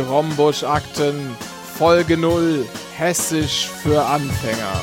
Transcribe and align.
Drombusch-Akten, 0.00 1.14
Folge 1.76 2.16
0, 2.16 2.64
Hessisch 2.96 3.68
für 3.68 4.02
Anfänger. 4.02 4.80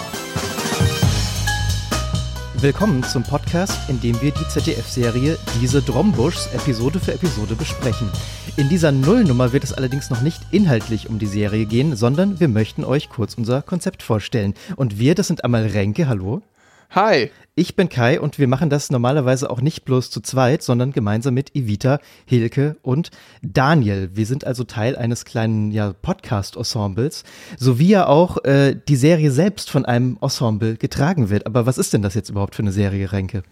Willkommen 2.59 3.03
zum 3.03 3.23
Podcast, 3.23 3.89
in 3.89 3.99
dem 3.99 4.21
wir 4.21 4.31
die 4.31 4.47
ZDF-Serie 4.47 5.39
Diese 5.59 5.81
Drombuschs 5.81 6.53
Episode 6.53 6.99
für 6.99 7.13
Episode 7.13 7.55
besprechen. 7.55 8.11
In 8.57 8.69
dieser 8.69 8.91
Nullnummer 8.91 9.53
wird 9.53 9.63
es 9.63 9.73
allerdings 9.73 10.11
noch 10.11 10.21
nicht 10.21 10.41
inhaltlich 10.51 11.09
um 11.09 11.17
die 11.17 11.25
Serie 11.25 11.65
gehen, 11.65 11.95
sondern 11.95 12.39
wir 12.39 12.47
möchten 12.47 12.83
euch 12.83 13.09
kurz 13.09 13.33
unser 13.33 13.63
Konzept 13.63 14.03
vorstellen. 14.03 14.53
Und 14.75 14.99
wir, 14.99 15.15
das 15.15 15.27
sind 15.27 15.43
einmal 15.43 15.65
Renke, 15.65 16.07
hallo. 16.07 16.43
Hi. 16.91 17.31
Ich 17.53 17.75
bin 17.75 17.89
Kai 17.89 18.21
und 18.21 18.39
wir 18.39 18.47
machen 18.47 18.69
das 18.69 18.91
normalerweise 18.91 19.49
auch 19.49 19.61
nicht 19.61 19.83
bloß 19.83 20.09
zu 20.09 20.21
zweit, 20.21 20.61
sondern 20.63 20.93
gemeinsam 20.93 21.33
mit 21.33 21.53
Evita, 21.53 21.99
Hilke 22.25 22.77
und 22.81 23.11
Daniel. 23.41 24.11
Wir 24.13 24.25
sind 24.25 24.45
also 24.45 24.63
Teil 24.63 24.95
eines 24.95 25.25
kleinen 25.25 25.71
ja, 25.71 25.91
Podcast-Ensembles, 25.91 27.23
sowie 27.57 27.89
ja 27.89 28.07
auch 28.07 28.43
äh, 28.45 28.75
die 28.87 28.95
Serie 28.95 29.31
selbst 29.31 29.69
von 29.69 29.85
einem 29.85 30.17
Ensemble 30.21 30.77
getragen 30.77 31.29
wird. 31.29 31.45
Aber 31.45 31.65
was 31.65 31.77
ist 31.77 31.93
denn 31.93 32.03
das 32.03 32.13
jetzt 32.13 32.29
überhaupt 32.29 32.55
für 32.55 32.61
eine 32.61 32.71
Serie, 32.71 33.11
Renke? 33.11 33.43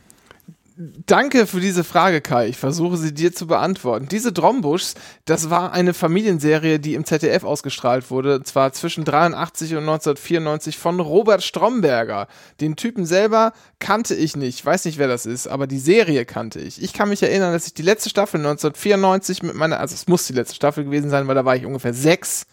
Danke 0.77 1.47
für 1.47 1.61
diese 1.61 1.85
Frage, 1.85 2.19
Kai. 2.19 2.47
Ich 2.49 2.57
versuche 2.57 2.97
sie 2.97 3.13
dir 3.13 3.33
zu 3.33 3.47
beantworten. 3.47 4.09
Diese 4.09 4.33
Drombuschs, 4.33 4.95
das 5.23 5.49
war 5.49 5.71
eine 5.71 5.93
Familienserie, 5.93 6.81
die 6.81 6.95
im 6.95 7.05
ZDF 7.05 7.45
ausgestrahlt 7.45 8.11
wurde, 8.11 8.43
zwar 8.43 8.73
zwischen 8.73 9.05
83 9.05 9.71
und 9.71 9.83
1994 9.83 10.77
von 10.77 10.99
Robert 10.99 11.43
Stromberger. 11.43 12.27
Den 12.59 12.75
Typen 12.75 13.05
selber 13.05 13.53
kannte 13.79 14.15
ich 14.15 14.35
nicht, 14.35 14.65
weiß 14.65 14.83
nicht, 14.83 14.97
wer 14.97 15.07
das 15.07 15.25
ist, 15.25 15.47
aber 15.47 15.65
die 15.65 15.79
Serie 15.79 16.25
kannte 16.25 16.59
ich. 16.59 16.83
Ich 16.83 16.91
kann 16.91 17.07
mich 17.07 17.23
erinnern, 17.23 17.53
dass 17.53 17.67
ich 17.67 17.73
die 17.73 17.81
letzte 17.81 18.09
Staffel 18.09 18.39
1994 18.39 19.43
mit 19.43 19.55
meiner, 19.55 19.79
also 19.79 19.95
es 19.95 20.07
muss 20.07 20.27
die 20.27 20.33
letzte 20.33 20.55
Staffel 20.55 20.83
gewesen 20.83 21.09
sein, 21.09 21.25
weil 21.27 21.35
da 21.35 21.45
war 21.45 21.55
ich 21.55 21.65
ungefähr 21.65 21.93
sechs, 21.93 22.47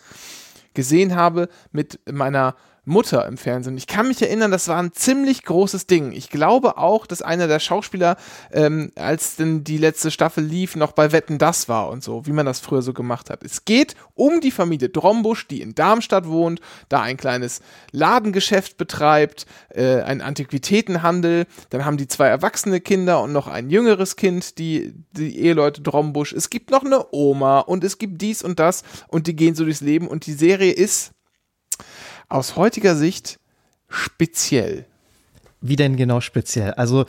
gesehen 0.75 1.17
habe 1.17 1.49
mit 1.73 1.99
meiner 2.11 2.55
Mutter 2.85 3.27
im 3.29 3.37
Fernsehen. 3.37 3.77
Ich 3.77 3.87
kann 3.87 4.09
mich 4.09 4.21
erinnern, 4.21 4.51
das 4.51 4.67
war 4.67 4.83
ein 4.83 4.93
ziemlich 4.93 5.45
großes 5.45 5.87
Ding. 5.87 6.11
Ich 6.11 6.31
glaube 6.31 6.79
auch, 6.79 7.07
dass 7.07 7.23
einer 7.23 7.47
der 7.47 7.61
Schauspieler, 7.61 8.17
ähm, 8.51 8.91
als 8.97 9.37
denn 9.37 9.63
die 9.63 9.79
letzte 9.79 10.11
Staffel 10.11 10.43
lief, 10.43 10.75
noch 10.75 10.91
bei 10.91 11.13
Wetten 11.13 11.39
das 11.39 11.69
war 11.69 11.91
und 11.91 12.03
so, 12.03 12.27
wie 12.27 12.33
man 12.33 12.45
das 12.45 12.59
früher 12.59 12.83
so 12.83 12.93
gemacht 12.93 13.31
hat. 13.31 13.45
Es 13.45 13.65
geht 13.65 13.95
um 14.15 14.41
die 14.41 14.51
Familie 14.51 14.89
Drombusch, 14.89 15.47
die 15.47 15.63
in 15.63 15.77
Darmstadt 15.77 16.27
wohnt, 16.27 16.61
da 16.89 17.03
ein 17.03 17.17
kleines 17.17 17.61
Ladengeschäft 17.93 18.77
betreibt, 18.79 19.47
äh, 19.69 20.01
ein 20.01 20.21
Antiquitätenhandel. 20.21 21.47
Dann 21.71 21.85
haben 21.85 21.99
die 21.99 22.09
zwei 22.09 22.27
erwachsene 22.27 22.81
Kinder 22.81 23.23
und 23.23 23.33
noch 23.33 23.47
ein 23.47 23.71
jüngeres 23.71 24.17
Kind, 24.17 24.59
die, 24.59 24.93
die 25.13 25.39
Eheleute 25.39 25.83
Drombusch. 25.83 26.33
Es 26.33 26.51
gibt 26.51 26.73
noch 26.73 26.85
eine 26.85 27.07
Oma 27.13 27.61
und 27.61 27.85
es 27.85 27.99
gibt 27.99 28.21
dies 28.21 28.43
und 28.43 28.59
das 28.59 28.83
und 29.07 29.29
die 29.29 29.37
gehen 29.37 29.55
so 29.55 29.63
durchs 29.63 29.83
Leben 29.83 30.09
und 30.09 30.27
die 30.27 30.33
Serie 30.33 30.73
ist 30.73 31.13
aus 32.33 32.57
heutiger 32.57 32.97
Sicht 32.97 33.39
speziell. 33.89 34.87
Wie 35.61 35.77
denn 35.77 35.97
genau 35.97 36.21
speziell? 36.21 36.73
Also 36.73 37.05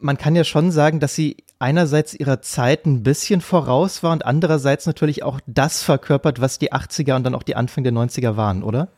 man 0.00 0.18
kann 0.18 0.34
ja 0.34 0.44
schon 0.44 0.70
sagen, 0.70 1.00
dass 1.00 1.14
sie 1.14 1.36
einerseits 1.58 2.14
ihrer 2.14 2.42
Zeit 2.42 2.86
ein 2.86 3.02
bisschen 3.02 3.40
voraus 3.40 4.02
war 4.02 4.12
und 4.12 4.26
andererseits 4.26 4.86
natürlich 4.86 5.22
auch 5.22 5.40
das 5.46 5.82
verkörpert, 5.82 6.40
was 6.40 6.58
die 6.58 6.72
80er 6.72 7.16
und 7.16 7.24
dann 7.24 7.34
auch 7.34 7.42
die 7.42 7.56
Anfang 7.56 7.84
der 7.84 7.92
90er 7.92 8.36
waren, 8.36 8.62
oder? 8.62 8.88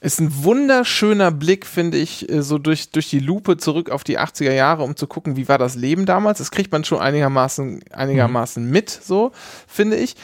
Ist 0.00 0.20
ein 0.20 0.44
wunderschöner 0.44 1.30
Blick, 1.30 1.64
finde 1.64 1.96
ich, 1.96 2.28
äh, 2.28 2.42
so 2.42 2.58
durch, 2.58 2.90
durch 2.90 3.08
die 3.08 3.20
Lupe 3.20 3.56
zurück 3.56 3.88
auf 3.88 4.04
die 4.04 4.18
80er 4.18 4.52
Jahre, 4.52 4.82
um 4.82 4.96
zu 4.96 5.06
gucken, 5.06 5.36
wie 5.36 5.48
war 5.48 5.56
das 5.56 5.76
Leben 5.76 6.04
damals. 6.04 6.38
Das 6.38 6.50
kriegt 6.50 6.70
man 6.72 6.84
schon 6.84 6.98
einigermaßen, 6.98 7.82
einigermaßen 7.90 8.64
mhm. 8.66 8.70
mit, 8.70 8.90
so, 8.90 9.32
finde 9.66 9.96
ich. 9.96 10.14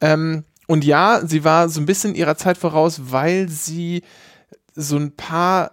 Ähm, 0.00 0.44
und 0.66 0.84
ja, 0.84 1.20
sie 1.24 1.44
war 1.44 1.68
so 1.68 1.80
ein 1.80 1.86
bisschen 1.86 2.14
ihrer 2.14 2.36
Zeit 2.36 2.56
voraus, 2.56 3.00
weil 3.10 3.48
sie 3.48 4.02
so 4.74 4.96
ein 4.96 5.12
paar, 5.12 5.72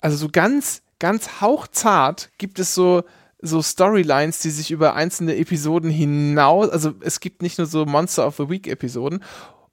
also 0.00 0.16
so 0.16 0.28
ganz, 0.30 0.82
ganz 0.98 1.40
hauchzart 1.40 2.30
gibt 2.38 2.58
es 2.58 2.74
so, 2.74 3.04
so 3.40 3.62
Storylines, 3.62 4.38
die 4.38 4.50
sich 4.50 4.70
über 4.70 4.94
einzelne 4.94 5.36
Episoden 5.36 5.90
hinaus, 5.90 6.70
also 6.70 6.94
es 7.00 7.20
gibt 7.20 7.42
nicht 7.42 7.58
nur 7.58 7.66
so 7.66 7.84
Monster 7.84 8.26
of 8.26 8.36
the 8.36 8.48
Week 8.48 8.66
Episoden 8.66 9.22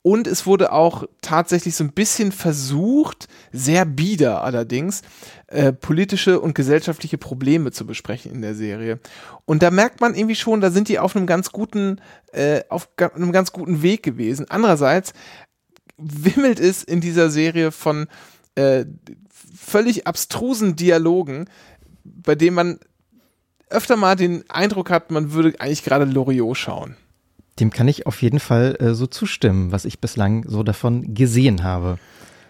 und 0.04 0.28
es 0.28 0.46
wurde 0.46 0.74
auch 0.74 1.06
tatsächlich 1.22 1.76
so 1.76 1.86
ein 1.86 1.94
bisschen 1.94 2.34
versucht, 2.34 3.30
sehr 3.54 3.86
bieder 3.86 4.44
allerdings, 4.44 5.02
äh, 5.48 5.72
politische 5.72 6.42
und 6.42 6.56
gesellschaftliche 6.56 7.18
Probleme 7.18 7.72
zu 7.72 7.88
besprechen 7.88 8.34
in 8.34 8.42
der 8.42 8.54
Serie. 8.54 9.00
Und 9.46 9.64
da 9.64 9.72
merkt 9.72 10.02
man 10.02 10.14
irgendwie 10.14 10.36
schon, 10.36 10.60
da 10.60 10.72
sind 10.72 10.90
die 10.90 11.00
auf 11.00 11.16
einem 11.16 11.26
ganz 11.26 11.54
guten, 11.54 12.02
äh, 12.34 12.64
auf 12.68 12.90
einem 12.98 13.32
ganz 13.32 13.54
guten 13.54 13.82
Weg 13.82 14.04
gewesen. 14.04 14.46
Andererseits 14.50 15.14
wimmelt 15.98 16.60
es 16.60 16.84
in 16.84 17.00
dieser 17.00 17.30
Serie 17.30 17.72
von 17.72 18.08
äh, 18.56 18.86
völlig 19.56 20.08
abstrusen 20.08 20.76
Dialogen, 20.76 21.46
bei 22.04 22.36
denen 22.36 22.56
man 22.56 22.80
öfter 23.70 23.96
mal 23.96 24.16
den 24.16 24.50
Eindruck 24.50 24.90
hat, 24.90 25.12
man 25.12 25.34
würde 25.34 25.60
eigentlich 25.60 25.84
gerade 25.84 26.06
Loriot 26.06 26.58
schauen. 26.58 26.96
Dem 27.60 27.70
kann 27.70 27.88
ich 27.88 28.08
auf 28.08 28.22
jeden 28.22 28.40
Fall 28.40 28.78
äh, 28.80 28.94
so 28.94 29.08
zustimmen, 29.08 29.72
was 29.72 29.86
ich 29.86 30.00
bislang 30.00 30.48
so 30.48 30.64
davon 30.64 31.14
gesehen 31.14 31.64
habe. 31.64 31.98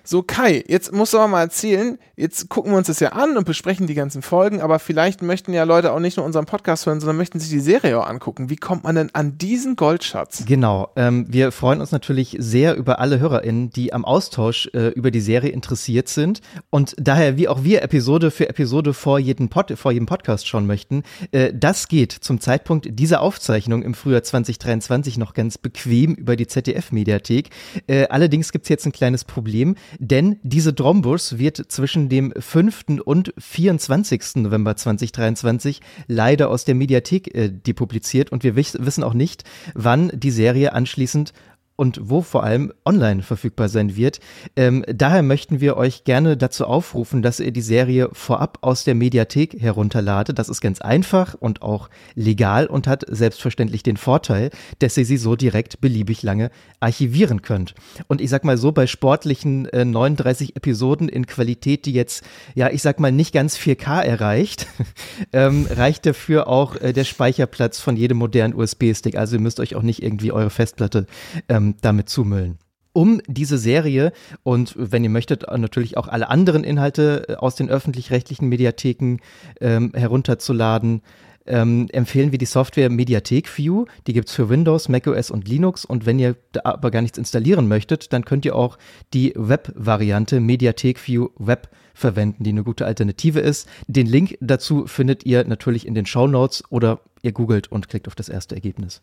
So, 0.06 0.22
Kai, 0.22 0.66
jetzt 0.68 0.92
musst 0.92 1.14
du 1.14 1.18
aber 1.18 1.30
mal 1.30 1.44
erzählen, 1.44 1.98
jetzt 2.18 2.50
gucken 2.50 2.74
wir 2.74 2.78
uns 2.78 2.88
das 2.88 3.00
ja 3.00 3.14
an 3.14 3.38
und 3.38 3.46
besprechen 3.46 3.88
die 3.88 3.94
ganzen 3.94 4.22
Folgen, 4.22 4.60
aber 4.60 4.80
vielleicht 4.80 5.22
möchten 5.22 5.54
ja 5.54 5.64
Leute 5.64 5.94
auch 5.94 6.00
nicht 6.02 6.18
nur 6.18 6.26
unseren 6.26 6.46
Podcast 6.46 6.86
hören, 6.86 7.00
sondern 7.00 7.16
möchten 7.16 7.40
sich 7.40 7.50
die 7.50 7.62
Serie 7.62 7.98
auch 7.98 8.06
angucken. 8.06 8.50
Wie 8.50 8.58
kommt 8.58 8.84
man 8.84 8.96
denn 8.96 9.12
an 9.14 9.38
diesen 9.38 9.78
Goldschatz? 9.78 10.44
Genau, 10.46 10.90
ähm, 10.98 11.26
wir 11.30 11.54
freuen 11.54 11.80
uns 11.80 11.94
natürlich 11.94 12.36
sehr 12.38 12.76
über 12.76 13.00
alle 13.00 13.22
HörerInnen, 13.22 13.70
die 13.70 13.94
am 13.94 14.04
Austausch 14.04 14.70
äh, 14.74 14.90
über 14.90 15.10
die 15.10 15.22
Serie 15.22 15.52
interessiert 15.52 16.10
sind 16.10 16.42
und 16.70 16.96
daher, 16.98 17.38
wie 17.38 17.48
auch 17.48 17.64
wir 17.64 17.82
Episode 17.82 18.30
für 18.30 18.50
Episode 18.50 18.94
vor, 18.94 19.20
jeden 19.20 19.48
Pod, 19.48 19.72
vor 19.78 19.94
jedem 19.94 20.06
Podcast 20.06 20.50
schauen 20.50 20.68
möchten, 20.68 21.04
äh, 21.32 21.54
das 21.56 21.88
geht 21.88 22.12
zum 22.12 22.42
Zeitpunkt 22.42 22.88
dieser 22.90 23.22
Aufzeichnung 23.22 23.84
im 23.84 23.94
Frühjahr 23.94 24.24
2023 24.24 25.18
noch 25.18 25.34
ganz 25.34 25.58
bequem 25.58 26.14
über 26.14 26.36
die 26.36 26.48
ZDF-Mediathek. 26.48 27.52
Äh, 27.88 28.08
allerdings 28.08 28.52
gibt's 28.52 28.68
jetzt 28.68 28.86
ein 28.86 28.92
kleines 28.92 29.24
Problem 29.24 29.76
denn 30.00 30.38
diese 30.44 30.74
Drombus 30.74 31.38
wird 31.38 31.58
zwischen 31.58 32.10
dem 32.10 32.34
5. 32.38 32.86
und 33.04 33.34
24. 33.38 34.36
November 34.36 34.76
2023 34.76 35.82
leider 36.08 36.50
aus 36.50 36.66
der 36.66 36.76
Mediathek 36.76 37.34
äh, 37.36 37.50
depubliziert 37.50 38.32
und 38.32 38.44
wir 38.44 38.56
wissen 38.56 39.04
auch 39.04 39.14
nicht, 39.14 39.44
wann 39.74 40.12
die 40.14 40.32
Serie 40.32 40.74
anschließend 40.74 41.34
und 41.76 42.00
wo 42.04 42.22
vor 42.22 42.44
allem 42.44 42.72
online 42.86 43.24
verfügbar 43.24 43.68
sein 43.68 43.96
wird. 43.96 44.20
Ähm, 44.56 44.84
daher 44.88 45.24
möchten 45.24 45.60
wir 45.60 45.76
euch 45.76 46.04
gerne 46.04 46.38
dazu 46.38 46.66
aufrufen, 46.66 47.22
dass 47.24 47.40
ihr 47.40 47.52
die 47.52 47.62
Serie 47.62 48.10
vorab 48.14 48.60
aus 48.62 48.84
der 48.84 48.94
Mediathek 48.94 49.60
herunterladet. 49.60 50.38
Das 50.38 50.50
ist 50.50 50.62
ganz 50.62 50.82
einfach 50.82 51.34
und 51.34 51.62
auch 51.64 51.90
legal 52.14 52.68
und 52.68 52.88
hat 52.88 53.06
selbstverständlich 53.08 53.82
den 53.82 53.98
Vorteil, 53.98 54.52
dass 54.80 54.98
ihr 54.98 55.06
sie 55.06 55.18
so 55.18 55.36
direkt 55.36 55.82
beliebig 55.82 56.22
lange 56.22 56.52
archivieren 56.80 57.42
könnt. 57.42 57.74
Und 58.08 58.22
ich 58.22 58.30
sag 58.30 58.44
mal 58.44 58.58
so, 58.58 58.72
bei 58.72 58.86
sportlichen 58.86 59.66
äh, 59.70 59.84
39 59.84 60.56
Episoden 60.56 61.10
in 61.10 61.26
Qualität, 61.26 61.88
die 61.88 61.94
jetzt, 61.94 62.24
ja, 62.54 62.70
ich 62.70 62.84
sag 62.84 63.00
mal 63.00 63.12
nicht 63.12 63.34
ganz 63.34 63.58
4K 63.58 64.02
erreicht, 64.02 64.68
ähm, 65.34 65.68
reicht 65.70 66.06
dafür 66.06 66.48
auch 66.48 66.76
äh, 66.76 66.94
der 66.94 67.04
Speicherplatz 67.04 67.80
von 67.80 67.98
jedem 67.98 68.18
modernen 68.18 68.54
USB-Stick. 68.54 69.18
Also 69.18 69.38
ihr 69.38 69.42
müsst 69.42 69.60
euch 69.60 69.76
auch 69.76 69.82
nicht 69.82 70.04
irgendwie 70.04 70.32
eure 70.32 70.52
Festplatte 70.52 71.08
ähm, 71.50 71.63
ähm, 71.64 71.76
damit 71.82 72.10
zumüllen 72.10 72.58
um 72.96 73.22
diese 73.26 73.58
Serie 73.58 74.14
und 74.44 74.76
wenn 74.78 75.04
ihr 75.04 75.10
möchtet 75.10 75.46
natürlich 75.52 75.98
auch 75.98 76.08
alle 76.08 76.30
anderen 76.30 76.64
Inhalte 76.64 77.26
äh, 77.28 77.36
aus 77.38 77.56
den 77.56 77.68
öffentlich-rechtlichen 77.68 78.48
Mediatheken 78.48 79.18
ähm, 79.60 79.92
herunterzuladen, 79.96 81.02
ähm, 81.46 81.88
empfehlen 81.92 82.32
wir 82.32 82.38
die 82.38 82.46
Software 82.46 82.90
Mediathek 82.90 83.58
View. 83.58 83.86
Die 84.08 84.14
gibt's 84.14 84.34
für 84.34 84.48
Windows, 84.48 84.90
macOS 84.90 85.32
und 85.32 85.48
Linux. 85.48 85.86
Und 85.86 86.06
wenn 86.06 86.20
ihr 86.20 86.38
da 86.52 86.62
aber 86.64 86.92
gar 86.92 87.02
nichts 87.02 87.18
installieren 87.18 87.68
möchtet, 87.68 88.14
dann 88.14 88.26
könnt 88.26 88.46
ihr 88.46 88.56
auch 88.56 88.78
die 89.14 89.34
Web-Variante 89.36 90.40
Mediathek 90.40 91.06
View 91.06 91.30
Web 91.38 91.70
verwenden, 91.94 92.44
die 92.44 92.52
eine 92.52 92.64
gute 92.64 92.86
Alternative 92.86 93.40
ist. 93.40 93.68
Den 93.88 94.08
Link 94.08 94.38
dazu 94.40 94.88
findet 94.88 95.26
ihr 95.26 95.44
natürlich 95.46 95.86
in 95.86 95.96
den 95.96 96.06
Show 96.06 96.28
Notes 96.28 96.64
oder 96.70 97.02
ihr 97.24 97.34
googelt 97.34 97.72
und 97.72 97.90
klickt 97.90 98.08
auf 98.08 98.16
das 98.16 98.30
erste 98.30 98.56
Ergebnis. 98.56 99.02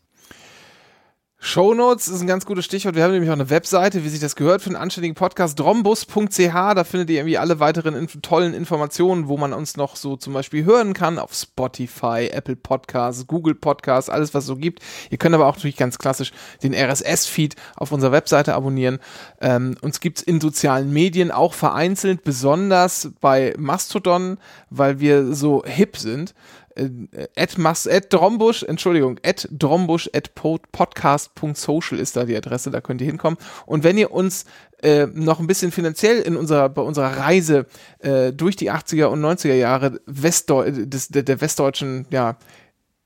Shownotes 1.43 2.09
ist 2.09 2.21
ein 2.21 2.27
ganz 2.27 2.45
gutes 2.45 2.67
Stichwort. 2.67 2.97
Wir 2.97 3.03
haben 3.03 3.13
nämlich 3.13 3.31
auch 3.31 3.35
eine 3.35 3.49
Webseite, 3.49 4.05
wie 4.05 4.11
sich 4.11 4.21
das 4.21 4.37
gehört, 4.37 4.61
für 4.61 4.67
einen 4.67 4.77
anständigen 4.77 5.15
Podcast, 5.15 5.59
drombus.ch. 5.59 6.37
Da 6.37 6.85
findet 6.85 7.09
ihr 7.09 7.17
irgendwie 7.17 7.39
alle 7.39 7.61
weiteren 7.61 7.95
inf 7.95 8.19
tollen 8.21 8.53
Informationen, 8.53 9.27
wo 9.27 9.39
man 9.39 9.55
uns 9.55 9.79
noch 9.79 9.97
so 9.97 10.17
zum 10.17 10.35
Beispiel 10.35 10.67
hören 10.67 10.93
kann 10.93 11.19
auf 11.19 11.33
Spotify, 11.33 12.29
Apple 12.31 12.57
Podcasts, 12.57 13.27
Google 13.27 13.55
Podcasts, 13.55 14.11
alles 14.11 14.35
was 14.35 14.45
es 14.45 14.49
so 14.49 14.57
gibt. 14.57 14.81
Ihr 15.09 15.17
könnt 15.17 15.35
aber 15.35 15.47
auch 15.47 15.55
natürlich 15.55 15.79
ganz 15.79 15.97
klassisch 15.97 16.33
den 16.63 16.75
RSS-Feed 16.75 17.57
auf 17.75 17.91
unserer 17.91 18.13
Webseite 18.13 18.55
abonnieren. 18.55 18.99
Ähm, 19.41 19.77
uns 19.81 20.01
gibt's 20.01 20.21
in 20.21 20.43
sozialen 20.43 20.93
Medien 20.93 21.31
auch 21.31 21.55
vereinzelt, 21.55 22.23
besonders 22.23 23.13
bei 23.23 23.55
Mastodon, 23.57 24.37
weil 24.69 25.01
wir 25.01 25.33
so 25.33 25.65
hip 25.65 25.97
sind 25.97 26.35
äh, 26.81 27.29
at, 27.37 27.59
mas, 27.59 27.87
at 27.87 28.13
Drombusch, 28.13 28.63
Entschuldigung, 28.63 29.19
at 29.25 29.49
Drombusch 29.51 30.09
at 30.13 30.35
podcast.social 30.35 31.99
ist 31.99 32.17
da 32.17 32.25
die 32.25 32.37
Adresse, 32.37 32.71
da 32.71 32.81
könnt 32.81 33.01
ihr 33.01 33.07
hinkommen. 33.07 33.39
Und 33.67 33.85
wenn 33.85 33.99
ihr 33.99 34.13
uns 34.13 34.45
äh, 34.83 35.07
noch 35.07 35.41
ein 35.41 35.47
bisschen 35.47 35.73
finanziell 35.73 36.21
in 36.21 36.37
unserer, 36.37 36.69
bei 36.69 36.83
unserer 36.83 37.19
Reise 37.19 37.67
äh, 37.99 38.33
durch 38.33 38.57
die 38.57 38.71
80er 38.71 39.07
und 39.07 39.21
90er 39.21 39.55
Jahre 39.55 40.01
Westdeu 40.07 40.71
des, 40.71 41.09
der, 41.09 41.23
der 41.23 41.41
westdeutschen, 41.41 42.07
ja, 42.11 42.37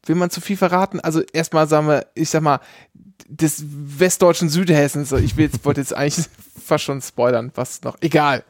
will 0.06 0.16
man 0.16 0.30
zu 0.30 0.40
viel 0.40 0.56
verraten? 0.56 1.00
Also 1.00 1.22
erstmal 1.32 1.66
sagen 1.66 1.88
wir, 1.88 2.06
ich 2.14 2.30
sag 2.30 2.42
mal, 2.42 2.60
des 3.26 3.64
westdeutschen 3.66 4.48
Südhessens. 4.48 5.12
Ich 5.12 5.36
will 5.36 5.46
jetzt, 5.46 5.64
wollte 5.64 5.80
jetzt 5.80 5.94
eigentlich 5.94 6.26
fast 6.64 6.84
schon 6.84 7.00
spoilern, 7.00 7.52
was 7.54 7.82
noch. 7.82 7.96
Egal. 8.00 8.44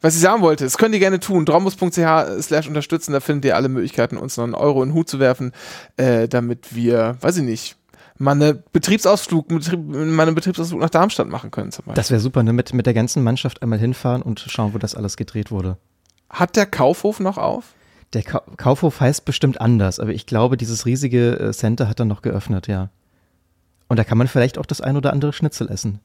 Was 0.00 0.14
ich 0.14 0.20
sagen 0.20 0.42
wollte, 0.42 0.64
das 0.64 0.78
könnt 0.78 0.94
ihr 0.94 1.00
gerne 1.00 1.18
tun. 1.18 1.44
Drombus.ch 1.44 1.98
slash 2.40 2.68
unterstützen, 2.68 3.12
da 3.12 3.20
findet 3.20 3.46
ihr 3.46 3.56
alle 3.56 3.68
Möglichkeiten, 3.68 4.16
uns 4.16 4.36
noch 4.36 4.44
einen 4.44 4.54
Euro 4.54 4.82
in 4.82 4.90
den 4.90 4.94
Hut 4.94 5.08
zu 5.08 5.18
werfen, 5.18 5.52
äh, 5.96 6.28
damit 6.28 6.74
wir, 6.74 7.16
weiß 7.20 7.38
ich 7.38 7.42
nicht, 7.42 7.76
mal 8.16 8.32
eine 8.32 8.54
Betriebsausflug, 8.54 9.50
mal 9.50 10.26
einen 10.26 10.34
Betriebsausflug 10.34 10.80
nach 10.80 10.90
Darmstadt 10.90 11.28
machen 11.28 11.50
können 11.50 11.72
zum 11.72 11.86
Beispiel. 11.86 11.96
Das 11.96 12.10
wäre 12.10 12.20
super, 12.20 12.42
ne? 12.42 12.52
Mit, 12.52 12.72
mit 12.74 12.86
der 12.86 12.94
ganzen 12.94 13.24
Mannschaft 13.24 13.62
einmal 13.62 13.78
hinfahren 13.78 14.22
und 14.22 14.40
schauen, 14.40 14.74
wo 14.74 14.78
das 14.78 14.94
alles 14.94 15.16
gedreht 15.16 15.50
wurde. 15.50 15.78
Hat 16.30 16.56
der 16.56 16.66
Kaufhof 16.66 17.20
noch 17.20 17.38
auf? 17.38 17.74
Der 18.12 18.22
Ka 18.22 18.42
Kaufhof 18.56 19.00
heißt 19.00 19.24
bestimmt 19.24 19.60
anders, 19.60 20.00
aber 20.00 20.12
ich 20.12 20.26
glaube, 20.26 20.56
dieses 20.56 20.86
riesige 20.86 21.38
äh, 21.38 21.52
Center 21.52 21.88
hat 21.88 22.00
er 22.00 22.06
noch 22.06 22.22
geöffnet, 22.22 22.66
ja. 22.66 22.90
Und 23.88 23.98
da 23.98 24.04
kann 24.04 24.18
man 24.18 24.28
vielleicht 24.28 24.58
auch 24.58 24.66
das 24.66 24.80
ein 24.80 24.96
oder 24.96 25.12
andere 25.12 25.32
Schnitzel 25.32 25.68
essen. 25.70 26.00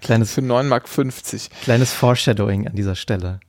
Kleines, 0.00 0.32
Für 0.32 0.40
9,50 0.40 0.64
Mark. 0.64 0.84
Kleines 1.62 1.92
Foreshadowing 1.92 2.66
an 2.66 2.74
dieser 2.74 2.94
Stelle. 2.94 3.40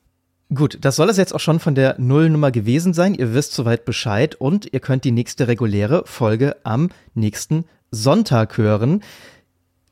Gut, 0.53 0.79
das 0.81 0.97
soll 0.97 1.09
es 1.09 1.15
jetzt 1.15 1.33
auch 1.33 1.39
schon 1.39 1.59
von 1.59 1.75
der 1.75 1.95
Nullnummer 1.97 2.51
gewesen 2.51 2.93
sein. 2.93 3.13
Ihr 3.15 3.33
wisst 3.33 3.53
soweit 3.53 3.85
Bescheid 3.85 4.35
und 4.35 4.71
ihr 4.73 4.81
könnt 4.81 5.05
die 5.05 5.11
nächste 5.11 5.47
reguläre 5.47 6.03
Folge 6.05 6.57
am 6.63 6.89
nächsten 7.13 7.63
Sonntag 7.89 8.57
hören. 8.57 9.01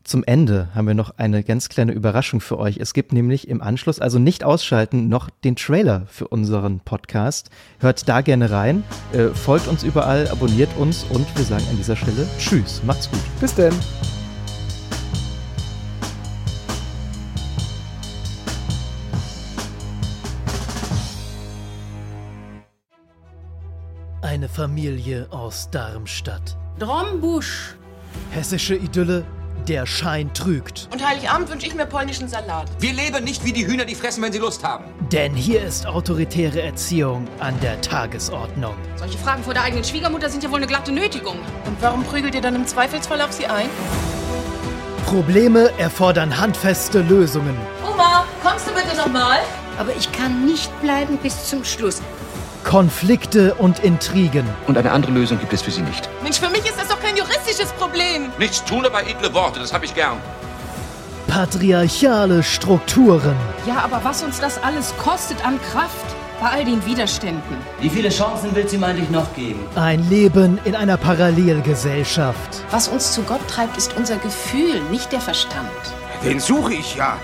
Zum 0.04 0.24
Ende 0.26 0.70
haben 0.74 0.88
wir 0.88 0.96
noch 0.96 1.12
eine 1.18 1.44
ganz 1.44 1.70
kleine 1.70 1.92
Überraschung 1.92 2.42
für 2.42 2.58
euch. 2.58 2.78
Es 2.78 2.94
gibt 2.94 3.14
nämlich 3.14 3.48
im 3.48 3.62
Anschluss, 3.62 4.00
also 4.00 4.18
nicht 4.18 4.44
ausschalten, 4.44 5.08
noch 5.08 5.30
den 5.30 5.56
Trailer 5.56 6.08
für 6.08 6.28
unseren 6.28 6.80
Podcast. 6.80 7.52
Hört 7.80 8.10
da 8.10 8.22
gerne 8.22 8.50
rein, 8.50 8.84
äh, 9.14 9.28
folgt 9.28 9.68
uns 9.68 9.84
überall, 9.84 10.28
abonniert 10.28 10.76
uns 10.78 11.06
und 11.12 11.28
wir 11.38 11.46
sagen 11.46 11.64
an 11.70 11.78
dieser 11.78 11.96
Stelle 11.96 12.28
Tschüss, 12.38 12.82
macht's 12.84 13.10
gut. 13.10 13.22
Bis 13.40 13.54
denn. 13.54 13.74
Eine 24.30 24.48
Familie 24.48 25.26
aus 25.31 25.72
Darmstadt. 25.72 26.56
Drombusch. 26.78 27.74
Hessische 28.30 28.76
Idylle, 28.76 29.26
der 29.68 29.88
Schein 29.88 30.31
trügt. 30.36 30.88
Und 30.94 31.04
Heiligabend 31.04 31.50
wünsche 31.50 31.66
ich 31.66 31.74
mir 31.74 31.88
polnischen 31.88 32.28
Salat. 32.28 32.68
Wir 32.78 32.94
leben 32.94 33.24
nicht 33.24 33.44
wie 33.44 33.54
die 33.54 33.66
Hühner, 33.66 33.86
die 33.86 33.96
fressen, 33.96 34.22
wenn 34.22 34.31
sie 34.31 34.38
Lust 34.38 34.64
haben. 34.64 34.86
Denn 35.12 35.34
hier 35.34 35.64
ist 35.64 35.88
autoritäre 35.88 36.62
Erziehung 36.62 37.28
an 37.40 37.60
der 37.62 37.81
Tagesordnung. 37.81 38.76
Solche 38.98 39.18
Fragen 39.18 39.42
vor 39.42 39.56
der 39.56 39.64
eigenen 39.64 39.84
Schwiegermutter 39.84 40.30
sind 40.30 40.44
ja 40.44 40.52
wohl 40.52 40.58
eine 40.58 40.68
glatte 40.68 40.92
Nötigung. 40.92 41.40
Und 41.66 41.81
warum 41.81 42.04
prügelt 42.04 42.36
ihr 42.36 42.42
dann 42.42 42.54
im 42.54 42.68
Zweifelsfall 42.68 43.22
auf 43.22 43.31
sie 43.31 43.48
ein? 43.48 43.68
Probleme 45.08 45.72
erfordern 45.80 46.40
handfeste 46.40 47.02
Lösungen. 47.02 47.58
Oma, 47.84 48.28
kommst 48.44 48.68
du 48.68 48.74
bitte 48.76 48.96
nochmal? 48.96 49.40
Aber 49.80 49.96
ich 49.96 50.12
kann 50.12 50.46
nicht 50.46 50.70
bleiben 50.84 51.18
bis 51.18 51.50
zum 51.50 51.66
Schluss. 51.66 52.00
Konflikte 52.64 53.54
und 53.56 53.80
Intrigen. 53.80 54.48
Und 54.68 54.78
eine 54.78 54.92
andere 54.92 55.12
Lösung 55.12 55.40
gibt 55.40 55.54
es 55.54 55.62
für 55.62 55.72
Sie 55.72 55.82
nicht. 55.82 56.10
Mensch, 56.24 56.40
für 56.40 56.50
mich 56.50 56.66
ist 56.66 56.80
das 56.80 56.88
doch 56.88 57.00
kein 57.02 57.16
juristisches 57.16 57.72
Problem. 57.74 58.32
Nichts 58.38 58.64
tun, 58.64 58.86
aber 58.86 59.02
edle 59.08 59.34
Worte, 59.34 59.60
das 59.60 59.74
habe 59.74 59.86
ich 59.86 59.96
gern. 59.96 60.18
Patriarchale 61.28 62.42
Strukturen. 62.42 63.36
Ja, 63.68 63.84
aber 63.84 64.02
was 64.04 64.24
uns 64.24 64.40
das 64.40 64.62
alles 64.64 64.94
kostet 64.98 65.46
an 65.46 65.60
Kraft 65.72 66.06
bei 66.42 66.50
all 66.50 66.66
den 66.66 66.84
Widerständen. 66.86 67.58
Wie 67.80 67.90
viele 67.90 68.10
Chancen 68.10 68.56
will 68.56 68.68
sie 68.68 68.78
ihm 68.78 68.84
eigentlich 68.84 69.10
noch 69.10 69.34
geben? 69.36 69.60
Ein 69.76 70.10
Leben 70.10 70.60
in 70.64 70.76
einer 70.76 70.98
Parallelgesellschaft. 70.98 72.64
Was 72.72 72.88
uns 72.88 73.12
zu 73.12 73.24
Gott 73.24 73.46
treibt, 73.48 73.78
ist 73.78 73.96
unser 73.98 74.18
Gefühl, 74.18 74.82
nicht 74.90 75.12
der 75.12 75.22
Verstand. 75.22 75.70
Den 76.24 76.40
suche 76.40 76.74
ich 76.74 76.96
ja. 76.96 77.18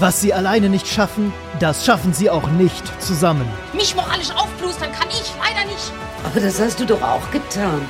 Was 0.00 0.20
sie 0.20 0.34
alleine 0.34 0.68
nicht 0.68 0.88
schaffen, 0.88 1.32
das 1.60 1.84
schaffen 1.84 2.12
sie 2.12 2.28
auch 2.28 2.48
nicht 2.48 3.00
zusammen. 3.00 3.46
Mich 3.72 3.94
moralisch 3.94 4.30
aufplustern 4.30 4.90
kann 4.92 5.08
ich 5.08 5.32
leider 5.38 5.64
nicht. 5.70 5.92
Aber 6.24 6.40
das 6.40 6.60
hast 6.60 6.80
du 6.80 6.86
doch 6.86 7.00
auch 7.00 7.30
getan. 7.30 7.80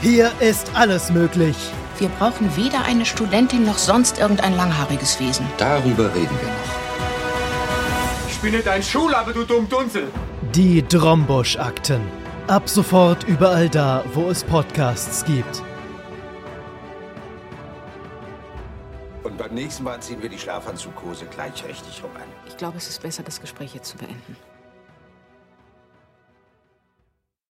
Hier 0.00 0.30
ist 0.40 0.70
alles 0.74 1.10
möglich. 1.10 1.56
Wir 1.98 2.08
brauchen 2.08 2.56
weder 2.56 2.84
eine 2.84 3.04
Studentin 3.04 3.66
noch 3.66 3.76
sonst 3.76 4.18
irgendein 4.18 4.56
langhaariges 4.56 5.20
Wesen. 5.20 5.46
Darüber 5.58 6.06
reden 6.14 6.36
wir 6.40 6.48
noch. 6.48 6.78
Ich 8.30 8.38
bin 8.38 8.52
nicht 8.52 8.66
dein 8.66 8.82
Schulabe, 8.82 9.32
du 9.32 9.44
dumm 9.44 9.68
Dunzel. 9.68 10.08
Die 10.54 10.86
Drombusch-Akten. 10.86 12.00
Ab 12.46 12.68
sofort 12.68 13.24
überall 13.24 13.68
da, 13.68 14.04
wo 14.14 14.30
es 14.30 14.44
Podcasts 14.44 15.24
gibt. 15.24 15.62
Nächsten 19.58 19.82
Mal 19.82 20.00
ziehen 20.00 20.22
wir 20.22 20.28
die 20.28 20.38
Schlafanzughose 20.38 21.26
gleich 21.26 21.64
richtig 21.64 22.02
rum 22.02 22.12
an. 22.14 22.28
Ich 22.46 22.56
glaube, 22.56 22.78
es 22.78 22.88
ist 22.88 23.02
besser, 23.02 23.22
das 23.22 23.40
Gespräch 23.40 23.74
jetzt 23.74 23.90
zu 23.90 23.98
beenden. 23.98 24.36